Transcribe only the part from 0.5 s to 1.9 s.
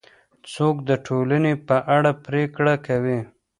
څوک د ټولنې په